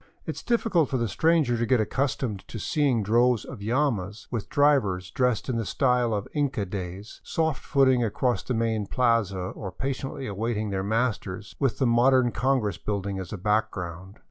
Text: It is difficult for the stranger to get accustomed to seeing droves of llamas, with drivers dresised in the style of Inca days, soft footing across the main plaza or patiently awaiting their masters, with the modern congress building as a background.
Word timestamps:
It 0.25 0.35
is 0.35 0.41
difficult 0.41 0.89
for 0.89 0.97
the 0.97 1.07
stranger 1.07 1.59
to 1.59 1.65
get 1.67 1.79
accustomed 1.79 2.43
to 2.47 2.57
seeing 2.57 3.03
droves 3.03 3.45
of 3.45 3.61
llamas, 3.61 4.27
with 4.31 4.49
drivers 4.49 5.11
dresised 5.11 5.47
in 5.47 5.57
the 5.57 5.63
style 5.63 6.11
of 6.11 6.27
Inca 6.33 6.65
days, 6.65 7.21
soft 7.23 7.63
footing 7.63 8.03
across 8.03 8.41
the 8.41 8.55
main 8.55 8.87
plaza 8.87 9.37
or 9.37 9.71
patiently 9.71 10.25
awaiting 10.25 10.71
their 10.71 10.81
masters, 10.81 11.55
with 11.59 11.77
the 11.77 11.85
modern 11.85 12.31
congress 12.31 12.79
building 12.79 13.19
as 13.19 13.31
a 13.31 13.37
background. 13.37 14.17